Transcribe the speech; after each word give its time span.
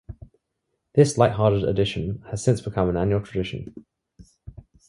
This 0.95 1.15
lighthearted 1.19 1.63
edition 1.63 2.23
has 2.31 2.43
since 2.43 2.59
become 2.59 2.89
an 2.89 2.97
annual 2.97 3.21
tradition. 3.21 3.85